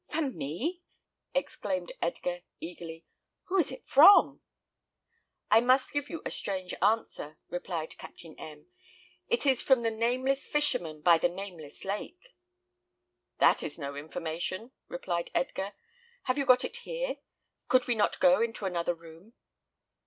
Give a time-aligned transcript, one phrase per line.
[0.07, 0.81] "For me!"
[1.35, 3.05] exclaimed Edgar, eagerly.
[3.43, 4.41] "Who is it from?"
[5.51, 8.65] "I must give you a strange answer," replied Captain M.
[9.27, 12.33] "It is from the Nameless Fisherman by the Nameless Lake."
[13.37, 15.73] "That is no information," replied Edgar.
[16.23, 17.17] "Have you got it here?
[17.67, 19.33] Could we not go into another room?"